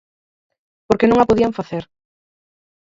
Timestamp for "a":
1.19-1.29